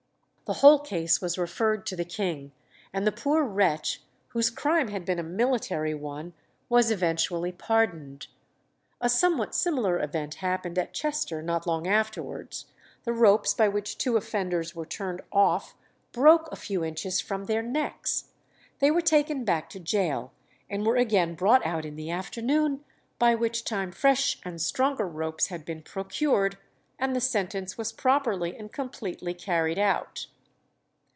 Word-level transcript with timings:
The 0.45 0.55
whole 0.59 0.79
case 0.79 1.21
was 1.21 1.37
referred 1.37 1.85
to 1.85 1.95
the 1.95 2.03
king, 2.03 2.51
and 2.91 3.07
the 3.07 3.11
poor 3.13 3.41
wretch, 3.41 4.01
whose 4.31 4.49
crime 4.49 4.89
had 4.89 5.05
been 5.05 5.17
a 5.17 5.23
military 5.23 5.93
one, 5.93 6.33
was 6.67 6.91
eventually 6.91 7.53
pardoned. 7.53 8.27
A 8.99 9.07
somewhat 9.07 9.55
similar 9.55 10.01
event 10.01 10.35
happened 10.43 10.77
at 10.77 10.91
Chester 10.93 11.41
not 11.41 11.65
long 11.65 11.87
afterwards; 11.87 12.65
the 13.05 13.13
ropes 13.13 13.53
by 13.53 13.69
which 13.69 13.97
two 13.97 14.17
offenders 14.17 14.75
were 14.75 14.85
turned 14.85 15.21
off 15.31 15.73
broke 16.11 16.49
a 16.51 16.57
few 16.57 16.83
inches 16.83 17.21
from 17.21 17.45
their 17.45 17.61
necks. 17.63 18.25
They 18.79 18.91
were 18.91 18.99
taken 18.99 19.45
back 19.45 19.69
to 19.69 19.79
gaol, 19.79 20.33
and 20.69 20.85
were 20.85 20.97
again 20.97 21.33
brought 21.33 21.65
out 21.65 21.85
in 21.85 21.95
the 21.95 22.11
afternoon, 22.11 22.83
by 23.17 23.35
which 23.35 23.63
time 23.63 23.93
fresh 23.93 24.37
and 24.43 24.61
stronger 24.61 25.07
ropes 25.07 25.47
had 25.47 25.63
been 25.63 25.81
procured, 25.81 26.57
and 26.99 27.15
the 27.15 27.21
sentence 27.21 27.77
was 27.77 27.93
properly 27.93 28.57
and 28.57 28.73
completely 28.73 29.33
carried 29.33 29.79
out. 29.79 30.27